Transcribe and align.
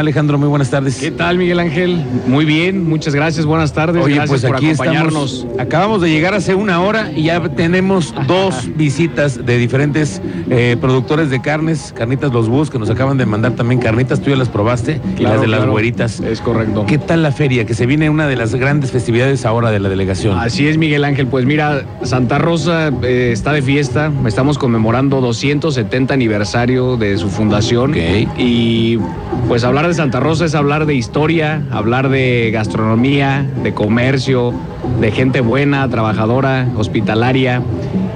Alejandro, 0.00 0.38
muy 0.38 0.48
buenas 0.48 0.70
tardes. 0.70 0.96
¿Qué 0.96 1.10
tal, 1.10 1.38
Miguel 1.38 1.60
Ángel? 1.60 2.02
Muy 2.26 2.44
bien, 2.44 2.88
muchas 2.88 3.14
gracias, 3.14 3.46
buenas 3.46 3.72
tardes. 3.72 4.02
Oye, 4.02 4.14
gracias 4.14 4.40
pues 4.40 4.50
por 4.50 4.56
aquí 4.56 4.70
acompañarnos. 4.70 5.32
estamos. 5.32 5.60
Acabamos 5.60 6.00
de 6.00 6.10
llegar 6.10 6.34
hace 6.34 6.54
una 6.54 6.80
hora 6.80 7.12
y 7.14 7.24
ya 7.24 7.40
tenemos 7.50 8.14
dos 8.26 8.68
visitas 8.76 9.44
de 9.44 9.58
diferentes 9.58 10.22
eh, 10.48 10.76
productores 10.80 11.30
de 11.30 11.40
carnes, 11.40 11.94
carnitas 11.96 12.32
Los 12.32 12.48
Búhos, 12.48 12.70
que 12.70 12.78
nos 12.78 12.90
acaban 12.90 13.18
de 13.18 13.26
mandar 13.26 13.52
también 13.52 13.80
carnitas. 13.80 14.20
Tú 14.20 14.30
ya 14.30 14.36
las 14.36 14.48
probaste 14.48 15.00
y 15.18 15.22
las 15.22 15.40
de 15.40 15.46
las 15.46 15.66
güeritas. 15.66 16.20
Es 16.20 16.40
correcto. 16.40 16.86
¿Qué 16.86 16.98
tal 16.98 17.22
la 17.22 17.32
feria? 17.32 17.66
Que 17.66 17.74
se 17.74 17.86
viene 17.86 18.10
una 18.10 18.26
de 18.26 18.36
las 18.36 18.54
grandes 18.54 18.90
festividades 18.90 19.44
ahora 19.44 19.70
de 19.70 19.80
la 19.80 19.88
delegación. 19.88 20.38
Así 20.38 20.66
es, 20.66 20.78
Miguel 20.78 21.04
Ángel. 21.04 21.26
Pues 21.26 21.44
mira, 21.44 21.84
Santa 22.02 22.38
Rosa 22.38 22.90
eh, 23.02 23.30
está 23.32 23.52
de 23.52 23.62
fiesta. 23.62 24.10
Estamos 24.26 24.58
conmemorando 24.58 25.20
270 25.20 26.14
aniversario 26.14 26.96
de 26.96 27.18
su 27.18 27.28
fundación. 27.28 27.90
Ok. 27.90 27.98
Y 28.38 28.98
pues 29.46 29.64
hablar 29.64 29.86
de 29.86 29.89
Santa 29.94 30.20
Rosa 30.20 30.44
es 30.44 30.54
hablar 30.54 30.86
de 30.86 30.94
historia, 30.94 31.62
hablar 31.70 32.08
de 32.08 32.50
gastronomía, 32.52 33.46
de 33.62 33.74
comercio, 33.74 34.52
de 35.00 35.10
gente 35.10 35.40
buena, 35.40 35.88
trabajadora, 35.88 36.68
hospitalaria. 36.76 37.62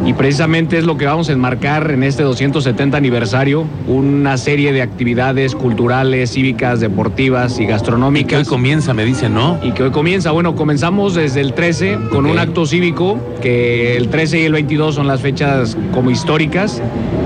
Y 0.05 0.13
precisamente 0.13 0.79
es 0.79 0.85
lo 0.85 0.97
que 0.97 1.07
vamos 1.07 1.29
a 1.29 1.33
enmarcar 1.33 1.91
en 1.91 2.03
este 2.03 2.23
270 2.23 2.97
aniversario, 2.97 3.65
una 3.87 4.37
serie 4.37 4.73
de 4.73 4.83
actividades 4.83 5.55
culturales, 5.55 6.33
cívicas, 6.33 6.81
deportivas 6.81 7.59
y 7.59 7.63
Y 7.63 7.67
que 7.67 7.73
hoy 7.73 7.79
gastronómicas. 7.79 8.49
comienza, 8.49 8.93
me 8.93 9.05
dicen, 9.05 9.35
¿no? 9.35 9.59
Y 9.63 9.73
que 9.73 9.85
hoy 9.85 9.91
comienza, 9.91 10.31
bueno, 10.31 10.55
comenzamos 10.55 11.15
desde 11.15 11.41
el 11.41 11.55
13 11.55 11.99
con 12.11 12.27
un 12.27 12.39
acto 12.39 12.67
cívico, 12.67 13.19
que 13.41 13.97
el 13.97 14.09
13 14.09 14.41
y 14.41 14.45
el 14.45 14.53
22 14.53 14.95
son 14.95 15.07
las 15.07 15.21
fechas 15.21 15.77
como 15.93 16.11
históricas, 16.11 16.83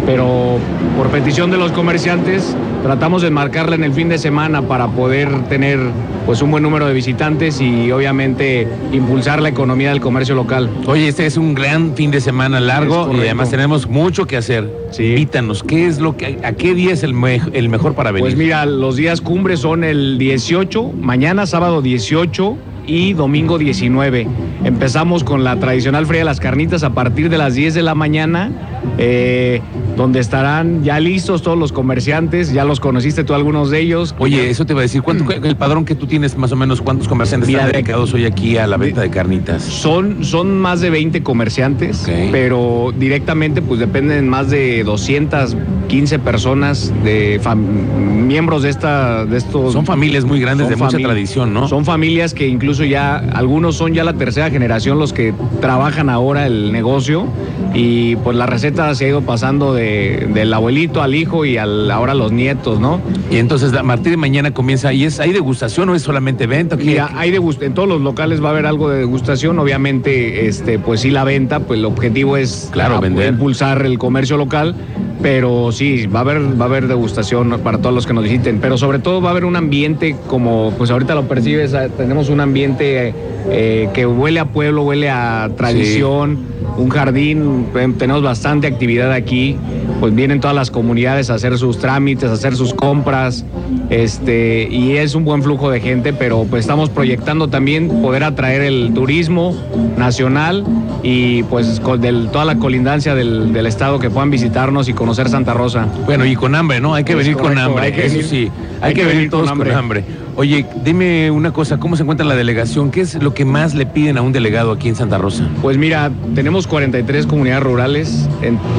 pero 0.07 0.59
por 0.97 1.09
petición 1.09 1.51
de 1.51 1.59
los 1.59 1.73
comerciantes 1.73 2.57
tratamos 2.83 3.23
de 3.23 3.29
enmarcarla 3.29 3.75
en 3.77 3.85
el 3.85 3.93
fin 3.93 4.09
de 4.09 4.19
semana 4.19 4.63
para 4.63 4.89
poder 4.89 5.29
tener 5.49 5.79
pues 6.27 6.43
un 6.43 6.51
buen 6.51 6.63
número 6.63 6.87
de 6.87 6.95
visitantes 6.95 7.61
y 7.61 7.91
obviamente 7.91 8.69
impulsar 8.93 9.41
la 9.43 9.49
economía 9.49 9.91
del 9.91 10.01
comercio 10.01 10.35
local. 10.35 10.69
Oye, 10.87 11.09
este 11.09 11.27
es 11.27 11.37
un 11.37 11.55
gran 11.55 11.95
fin 11.95 12.11
de 12.11 12.21
semana 12.21 12.61
largo 12.61 13.11
y 13.15 13.21
además 13.21 13.51
tenemos 13.51 13.89
mucho 13.89 14.27
que 14.27 14.37
hacer. 14.37 14.69
Sí. 14.91 15.05
Invítanos, 15.07 15.63
¿qué 15.63 15.87
es 15.87 16.01
lo 16.01 16.17
que, 16.17 16.39
a 16.45 16.53
qué 16.53 16.75
día 16.75 16.93
es 16.93 17.03
el, 17.03 17.15
me- 17.15 17.41
el 17.53 17.69
mejor 17.69 17.95
para 17.95 18.11
venir? 18.13 18.25
Pues 18.25 18.37
mira, 18.37 18.65
los 18.67 18.97
días 18.97 19.21
cumbres 19.21 19.61
son 19.61 19.85
el 19.85 20.19
18, 20.19 20.93
mañana 21.01 21.47
sábado 21.47 21.83
18 21.83 22.57
y 22.87 23.13
domingo 23.15 23.59
19. 23.59 24.27
Empezamos 24.65 25.25
con 25.25 25.45
la 25.45 25.57
tradicional 25.57 26.07
Feria 26.07 26.21
de 26.21 26.25
las 26.27 26.41
Carnitas 26.41 26.83
a 26.85 26.91
partir 26.91 27.29
de 27.31 27.39
las 27.39 27.55
10 27.55 27.75
de 27.75 27.83
la 27.83 27.95
mañana, 27.95 28.51
eh, 28.97 29.61
donde 29.99 30.21
estarán 30.21 30.85
ya 30.85 31.01
listos 31.01 31.43
todos 31.43 31.59
los 31.59 31.73
comerciantes, 31.73 32.53
ya 32.53 32.65
los 32.65 32.79
conociste 32.79 33.25
tú 33.25 33.35
algunos 33.35 33.71
de 33.71 33.81
ellos. 33.81 34.15
Oye, 34.19 34.49
eso 34.49 34.65
te 34.65 34.73
iba 34.73 34.81
a 34.81 34.83
decir, 34.83 35.03
¿cuánto, 35.03 35.31
el 35.33 35.57
padrón 35.57 35.85
que 35.85 35.97
tú 35.97 36.07
tienes 36.07 36.39
más 36.39 36.53
o 36.53 36.57
menos, 36.57 36.81
cuántos 36.81 37.09
comerciantes 37.09 37.49
Mira, 37.49 37.63
están 37.63 37.73
de- 37.73 37.79
dedicados 37.79 38.15
hoy 38.15 38.25
aquí 38.25 38.57
a 38.57 38.69
la 38.69 38.77
venta 38.77 39.01
de 39.01 39.11
carnitas? 39.11 39.61
Son, 39.63 40.25
son 40.25 40.57
más 40.61 40.81
de 40.81 40.91
20 40.91 41.25
comerciantes, 41.25 42.09
pero 42.31 42.95
directamente 42.97 43.61
pues 43.61 43.81
dependen 43.81 44.29
más 44.29 44.51
de 44.51 44.85
215 44.85 46.19
personas, 46.21 46.93
de 47.03 47.41
miembros 47.57 48.63
de, 48.63 48.71
esta, 48.71 49.27
de 49.27 49.37
estos... 49.37 49.73
Son 49.73 49.85
familias 49.85 50.25
muy 50.25 50.39
grandes 50.39 50.69
de 50.69 50.77
mucha 50.77 50.99
tradición, 50.99 51.53
¿no? 51.53 51.67
Son 51.67 51.85
familias 51.85 52.35
que 52.35 52.47
incluso 52.47 52.85
ya, 52.85 53.17
algunos 53.17 53.75
son 53.75 53.95
ya 53.95 54.05
la 54.05 54.13
tercera 54.13 54.49
generación 54.49 55.01
los 55.01 55.13
que 55.13 55.35
trabajan 55.61 56.09
ahora 56.09 56.47
el 56.47 56.71
negocio 56.71 57.27
y 57.75 58.15
pues 58.17 58.37
la 58.37 58.47
receta 58.47 58.95
se 58.95 59.07
ha 59.07 59.09
ido 59.09 59.23
pasando 59.23 59.75
de, 59.75 59.88
del 59.89 60.53
abuelito 60.55 61.03
al 61.03 61.15
hijo 61.15 61.45
y 61.45 61.57
al, 61.57 61.91
ahora 61.91 62.13
a 62.13 62.15
los 62.15 62.33
nietos, 62.33 62.81
¿no? 62.81 63.01
Y 63.31 63.37
entonces 63.37 63.73
a 63.75 63.83
partir 63.83 64.11
de 64.13 64.17
mañana 64.17 64.53
comienza, 64.53 64.93
¿y 64.93 65.05
es 65.05 65.21
hay 65.21 65.33
degustación 65.33 65.89
o 65.89 65.95
es 65.95 66.03
solamente 66.03 66.47
venta? 66.47 66.77
¿Qué- 66.77 66.85
Mira, 66.85 67.11
hay 67.17 67.31
degust- 67.33 67.63
en 67.63 67.75
todos 67.75 67.89
los 67.89 68.01
locales 68.01 68.43
va 68.43 68.49
a 68.49 68.51
haber 68.53 68.67
algo 68.67 68.89
de 68.91 68.99
degustación, 68.99 69.59
obviamente, 69.59 70.47
este, 70.47 70.79
pues 70.79 71.01
sí 71.01 71.11
la 71.11 71.25
venta, 71.25 71.61
pues 71.61 71.79
el 71.79 71.85
objetivo 71.85 72.37
es 72.37 72.69
Claro, 72.73 72.97
ah, 72.97 73.01
vender. 73.01 73.33
impulsar 73.33 73.85
el 73.85 73.99
comercio 73.99 74.37
local, 74.37 74.75
pero 75.23 75.73
sí, 75.73 76.07
va 76.07 76.21
a 76.21 76.23
haber, 76.23 76.61
va 76.61 76.65
a 76.65 76.69
haber 76.69 76.87
degustación 76.89 77.59
para 77.63 77.79
todos 77.79 77.95
los 77.95 78.07
que 78.07 78.13
nos 78.15 78.25
visiten, 78.25 78.61
pero 78.61 78.79
sobre 78.79 78.99
todo 79.01 79.21
va 79.21 79.29
a 79.29 79.33
haber 79.33 79.45
un 79.45 79.57
ambiente 79.57 80.17
como, 80.29 80.73
pues 80.79 80.91
ahorita 80.91 81.15
lo 81.15 81.27
percibes, 81.29 81.75
ah, 81.75 81.89
tenemos 81.89 82.29
un 82.29 82.41
ambiente 82.41 83.15
eh, 83.51 83.89
que 83.95 84.07
huele 84.07 84.41
a 84.41 84.45
pueblo, 84.47 84.83
huele 84.83 85.11
a 85.11 85.51
tradición. 85.57 86.39
Un 86.79 86.91
jardín, 86.91 87.67
tenemos 87.99 88.23
bastante 88.23 88.69
actividad 88.69 89.13
aquí, 89.13 89.57
pues 89.99 90.15
vienen 90.15 90.39
todas 90.41 90.55
las 90.55 90.71
comunidades 90.71 91.29
a 91.29 91.35
hacer 91.35 91.59
sus 91.59 91.79
trámites, 91.79 92.31
a 92.31 92.35
hacer 92.35 92.55
sus 92.55 92.73
compras, 92.73 93.45
este, 93.91 94.69
y 94.71 94.93
es 94.97 95.17
un 95.17 95.25
buen 95.25 95.43
flujo 95.43 95.71
de 95.71 95.81
gente, 95.81 96.13
pero 96.13 96.47
pues 96.49 96.61
estamos 96.61 96.89
proyectando 96.89 97.49
también 97.49 97.89
poder 98.01 98.23
atraer 98.23 98.63
el 98.63 98.93
turismo 98.95 99.57
nacional 99.97 100.65
y 101.03 101.43
pues 101.45 101.81
con 101.81 102.01
del- 102.01 102.29
toda 102.31 102.45
la 102.45 102.57
colindancia 102.59 103.15
del, 103.17 103.53
del 103.53 103.67
estado 103.67 103.99
que 103.99 104.09
puedan 104.09 104.31
visitarnos 104.31 104.89
y 104.89 104.93
conocer 104.93 105.29
Santa 105.29 105.55
Rosa. 105.55 105.89
Bueno, 106.07 106.25
y 106.27 106.37
con 106.37 106.55
hambre, 106.55 106.81
¿no? 106.81 106.95
Hay 106.95 107.03
que 107.03 107.13
Es 107.13 107.19
venir 107.19 107.37
con 107.37 107.59
hambre, 107.59 107.87
hay 107.87 107.93
que 107.93 108.07
eso 108.07 108.15
venir- 108.19 108.29
sí. 108.29 108.51
Hay, 108.81 108.95
que, 108.95 109.05
venir 109.05 109.31
todos 109.31 109.51
con 109.51 109.69
hambre. 109.73 110.05
Oye, 110.39 110.65
dime 110.85 111.33
una 111.33 111.53
cosa, 111.53 111.79
¿cómo 111.79 111.97
se 111.97 112.05
encuentra 112.05 112.25
la 112.25 112.37
delegación? 112.37 112.93
¿Qué 112.93 113.01
es 113.01 113.21
lo 113.21 113.35
que 113.35 113.45
más 113.45 113.75
le 113.75 113.87
piden 113.87 114.19
a 114.19 114.23
un 114.23 114.31
delegado 114.33 114.71
aquí 114.71 114.89
en 114.89 114.95
Santa 114.95 115.19
Rosa? 115.19 115.49
Pues 115.61 115.79
mira, 115.79 116.13
tenemos 116.37 116.69
43 116.69 117.27
comunidades 117.27 117.65
rurales. 117.65 118.29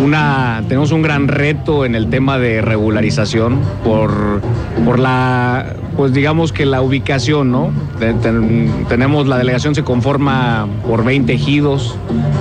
Una, 0.02 0.64
tenemos 0.70 0.94
un 0.94 1.02
gran 1.02 1.28
reto 1.28 1.84
en 1.84 1.96
el 1.96 2.10
tema 2.10 2.40
de 2.40 2.62
regularización 2.62 3.60
por, 3.84 4.40
por 4.86 5.00
la, 5.00 5.76
pues 6.00 6.14
digamos 6.14 6.54
que 6.54 6.66
la 6.66 6.82
ubicación, 6.82 7.52
¿no? 7.52 7.72
Te- 8.00 8.14
ten- 8.14 8.86
tenemos, 8.88 9.28
la 9.28 9.38
delegación 9.38 9.76
se 9.76 9.84
conforma 9.84 10.66
por 10.88 11.04
20 11.04 11.34
ejidos, 11.34 11.98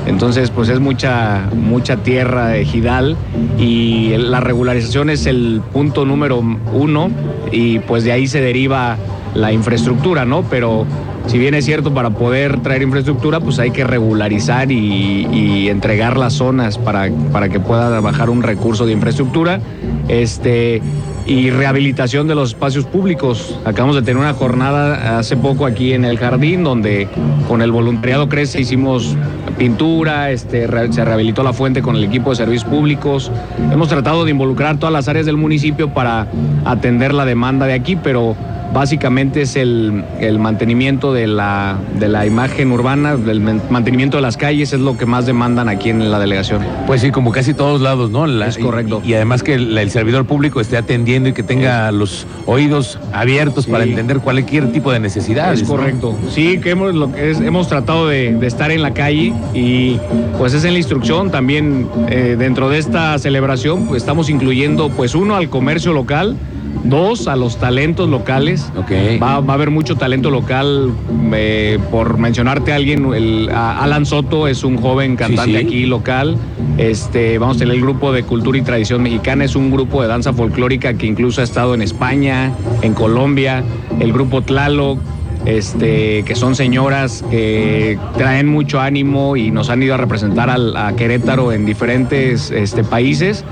entonces 0.07 0.51
pues 0.51 0.69
es 0.69 0.79
mucha, 0.79 1.49
mucha 1.57 1.97
tierra 1.97 2.57
ejidal 2.57 3.17
y 3.59 4.11
la 4.17 4.39
regularización 4.39 5.11
es 5.11 5.27
el 5.27 5.61
punto 5.73 6.05
número 6.05 6.41
uno 6.73 7.11
y 7.51 7.81
pues 7.81 8.05
de 8.05 8.13
ahí 8.13 8.29
se 8.29 8.41
deriva 8.41 8.97
la 9.35 9.53
infraestructura, 9.53 10.25
¿no? 10.25 10.45
Pero 10.49 10.87
si 11.29 11.39
bien 11.39 11.55
es 11.55 11.65
cierto, 11.65 11.95
para 11.95 12.11
poder 12.11 12.61
traer 12.61 12.83
infraestructura, 12.83 13.39
pues 13.39 13.59
hay 13.59 13.71
que 13.71 13.85
regularizar 13.85 14.73
y, 14.73 15.69
entregar 15.69 16.17
las 16.17 16.33
zonas 16.33 16.79
para, 16.79 17.11
para 17.33 17.49
que 17.49 17.61
pueda 17.61 18.01
bajar 18.01 18.31
un 18.31 18.43
recurso 18.43 18.87
de 18.87 18.93
infraestructura. 18.93 19.61
Este, 20.09 20.81
y 21.29 21.51
rehabilitación 21.51 22.27
de 22.27 22.35
los 22.35 22.51
espacios 22.51 22.87
públicos. 22.87 23.55
Acabamos 23.67 23.97
de 23.97 24.03
tener 24.03 24.17
una 24.17 24.33
jornada 24.33 25.19
hace 25.19 25.37
poco 25.37 25.67
aquí 25.67 25.93
en 25.93 26.07
el 26.07 26.19
jardín 26.19 26.65
donde 26.65 27.07
con 27.47 27.61
el 27.61 27.71
voluntariado 27.71 28.31
Crece 28.31 28.63
hicimos 28.63 29.15
pintura, 29.59 30.31
este, 30.31 30.67
se 30.91 31.05
rehabilitó 31.05 31.43
la 31.43 31.53
fuente 31.53 31.83
con 31.83 31.97
el 31.97 32.05
equipo 32.05 32.31
de 32.31 32.37
servicios 32.37 32.65
públicos. 32.65 33.31
Hemos 33.71 33.89
tratado 33.89 34.25
de 34.25 34.31
involucrar 34.31 34.79
todas 34.79 34.93
las 34.93 35.07
áreas 35.07 35.27
del 35.27 35.37
municipio 35.37 35.91
para 35.91 36.29
atender 36.65 37.13
la 37.13 37.27
demanda 37.27 37.67
de 37.67 37.75
aquí, 37.75 37.97
pero 37.97 38.35
básicamente 38.73 39.43
es 39.43 39.57
el, 39.57 40.05
el 40.21 40.39
mantenimiento 40.39 41.13
de 41.13 41.27
la, 41.27 41.79
de 41.99 42.09
la 42.09 42.27
imagen 42.27 42.71
urbana, 42.73 43.17
del 43.17 43.41
man- 43.41 43.63
mantenimiento 43.71 44.17
de 44.19 44.23
las 44.23 44.37
calles, 44.37 44.73
es 44.73 44.81
lo 44.81 44.97
que 44.97 45.07
más 45.07 45.27
demandan 45.27 45.69
aquí 45.69 45.91
en 45.91 46.11
la 46.11 46.19
delegación. 46.19 46.61
Pues 46.87 47.01
sí, 47.01 47.11
como 47.11 47.33
casi 47.33 47.55
todos 47.55 47.81
lados, 47.81 48.11
¿no? 48.11 48.27
La- 48.27 48.47
Es 48.49 48.59
correcto. 48.59 49.01
Y, 49.05 49.11
y 49.11 49.15
además 49.15 49.43
que 49.43 49.55
el, 49.55 49.77
el 49.77 49.91
servidor 49.91 50.27
público 50.27 50.61
esté 50.61 50.77
atendiendo 50.77 51.29
y 51.29 51.33
que 51.33 51.43
tenga 51.43 51.91
los 51.93 52.27
oídos 52.47 52.99
abiertos 53.13 53.65
Sí. 53.65 53.71
para 53.71 53.85
entender 53.85 54.19
cualquier 54.21 54.71
tipo 54.73 54.93
de 54.93 55.01
necesidades. 55.01 55.63
Es 55.63 55.69
¿no? 55.69 55.75
correcto. 55.77 56.17
Sí, 56.31 56.59
que 56.61 56.71
hemos, 56.71 56.95
lo 56.95 57.13
que 57.13 57.31
es- 57.31 57.41
hemos 57.41 57.69
tratado 57.69 58.09
de, 58.09 58.35
de 58.35 58.47
estar 58.47 58.71
en 58.71 58.83
la 58.83 58.93
calle 58.93 59.33
y 59.55 59.99
pues 60.39 60.55
es 60.55 60.65
en 60.65 60.73
la 60.73 60.79
instrucción 60.79 61.31
también 61.31 61.89
eh, 62.09 62.37
dentro 62.39 62.69
de 62.69 62.79
esta 62.79 63.19
celebración 63.19 63.87
pues, 63.87 64.03
estamos 64.03 64.29
incluyendo 64.31 64.89
pues 64.91 65.15
uno 65.15 65.37
al 65.37 65.49
comercio 65.49 65.93
local, 65.93 66.37
dos 66.85 67.29
a 67.29 67.37
los 67.37 67.59
talentos 67.59 68.09
locales. 68.09 68.71
Ok. 68.77 68.91
Va, 69.23 69.41
va 69.41 69.53
a 69.53 69.55
haber 69.57 69.71
mucho 69.71 69.97
talento 69.97 70.31
local. 70.31 70.93
eh, 71.35 71.79
por 71.91 72.19
mencionarte 72.19 72.73
a 72.73 72.77
alguien, 72.77 73.13
el, 73.15 73.51
a- 73.51 73.83
Alan 73.83 74.07
Soto 74.07 74.49
es 74.49 74.65
un 74.65 74.77
joven 74.79 75.17
cantante 75.17 75.59
sí. 75.61 75.67
aquí 75.67 75.87
local. 75.87 76.37
Este, 76.79 77.39
vamos 77.39 77.57
a 77.57 77.61
tener 77.61 77.75
el 77.75 77.81
grupo 77.81 78.13
de 78.13 78.23
cultura 78.23 78.57
y 78.59 78.63
tradición 78.63 79.03
mexicana, 79.03 79.45
es 79.45 79.57
un 79.57 79.71
grupo 79.71 80.01
de 80.03 80.09
danza 80.09 80.33
folclórica 80.33 80.95
que 80.95 81.07
incluso 81.07 81.41
ha 81.41 81.45
estado 81.45 81.75
en 81.75 81.83
España, 81.83 82.53
en 82.83 82.95
Colombia. 82.95 83.63
El 84.01 84.13
grupo 84.13 84.43
Tlaloc, 84.43 84.99
este, 85.45 86.23
que 86.25 86.35
son 86.35 86.55
señoras 86.55 87.25
que 87.31 87.99
traen 88.17 88.47
mucho 88.49 88.81
ánimo 88.81 89.37
y 89.37 89.51
nos 89.51 89.71
han 89.71 89.83
ido 89.83 89.95
a 89.95 89.97
representar 89.97 90.51
al- 90.51 90.77
a 90.77 90.95
Querétaro 90.95 91.53
en 91.53 91.65
diferentes 91.67 92.51
este, 92.51 92.85
países. 92.85 93.45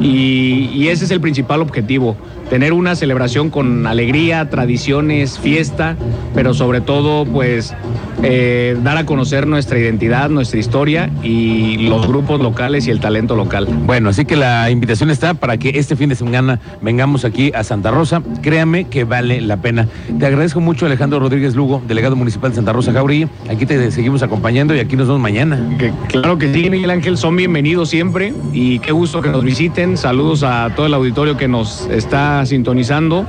Y, 0.00 0.70
y 0.74 0.88
ese 0.88 1.04
es 1.04 1.10
el 1.10 1.20
principal 1.20 1.60
objetivo, 1.62 2.16
tener 2.50 2.72
una 2.72 2.94
celebración 2.96 3.50
con 3.50 3.86
alegría, 3.86 4.48
tradiciones, 4.50 5.38
fiesta, 5.38 5.96
pero 6.34 6.52
sobre 6.52 6.80
todo 6.80 7.24
pues 7.24 7.74
eh, 8.22 8.76
dar 8.82 8.96
a 8.98 9.06
conocer 9.06 9.46
nuestra 9.46 9.78
identidad, 9.78 10.30
nuestra 10.30 10.58
historia 10.58 11.10
y 11.22 11.88
los 11.88 12.06
grupos 12.06 12.40
locales 12.40 12.86
y 12.86 12.90
el 12.90 13.00
talento 13.00 13.36
local. 13.36 13.66
Bueno, 13.86 14.08
así 14.10 14.24
que 14.24 14.36
la 14.36 14.70
invitación 14.70 15.10
está 15.10 15.34
para 15.34 15.58
que 15.58 15.70
este 15.78 15.94
fin 15.96 16.08
de 16.08 16.16
semana 16.16 16.58
vengamos 16.82 17.24
aquí 17.24 17.52
a 17.54 17.62
Santa 17.64 17.90
Rosa. 17.90 18.22
Créame 18.42 18.84
que 18.84 19.04
vale 19.04 19.40
la 19.40 19.58
pena. 19.58 19.88
Te 20.18 20.26
agradezco 20.26 20.60
mucho, 20.60 20.86
Alejandro 20.86 21.20
Rodríguez 21.20 21.54
Lugo, 21.54 21.82
delegado 21.86 22.16
municipal 22.16 22.50
de 22.50 22.56
Santa 22.56 22.72
Rosa 22.72 22.92
Jauregui. 22.92 23.28
Aquí 23.48 23.64
te 23.66 23.90
seguimos 23.90 24.22
acompañando 24.22 24.74
y 24.74 24.80
aquí 24.80 24.96
nos 24.96 25.06
vemos 25.06 25.20
mañana. 25.22 25.60
Que- 25.78 25.92
claro 26.08 26.36
que 26.38 26.52
sí, 26.52 26.68
Miguel 26.68 26.90
Ángel, 26.90 27.16
son 27.16 27.36
bienvenidos 27.36 27.88
siempre 27.90 28.32
y 28.52 28.78
qué 28.80 28.92
gusto 28.92 29.20
que 29.22 29.28
nos 29.28 29.44
visiten. 29.44 29.83
Saludos 29.96 30.42
a 30.42 30.70
todo 30.74 30.86
el 30.86 30.94
auditorio 30.94 31.36
que 31.36 31.46
nos 31.46 31.86
está 31.90 32.44
sintonizando 32.46 33.26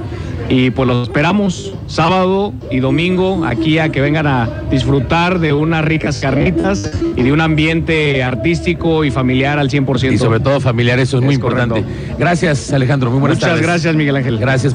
y 0.47 0.71
pues 0.71 0.87
los 0.87 1.07
esperamos 1.09 1.73
sábado 1.87 2.53
y 2.71 2.79
domingo 2.79 3.45
aquí 3.45 3.77
a 3.79 3.89
que 3.89 3.99
vengan 3.99 4.25
a 4.25 4.63
disfrutar 4.71 5.39
de 5.39 5.53
unas 5.53 5.83
ricas 5.83 6.19
carnitas 6.19 6.91
y 7.15 7.23
de 7.23 7.31
un 7.31 7.41
ambiente 7.41 8.23
artístico 8.23 9.03
y 9.03 9.11
familiar 9.11 9.59
al 9.59 9.69
100%. 9.69 10.13
Y 10.13 10.17
sobre 10.17 10.39
todo 10.39 10.59
familiar, 10.59 10.99
eso 10.99 11.17
es 11.17 11.23
muy 11.23 11.37
correcto. 11.37 11.77
importante. 11.77 12.15
Gracias, 12.17 12.71
Alejandro. 12.71 13.11
Muy 13.11 13.19
buenas 13.19 13.37
Muchas 13.37 13.49
tardes. 13.49 13.65
gracias, 13.65 13.95
Miguel 13.95 14.15
Ángel. 14.15 14.37
Gracias. 14.37 14.73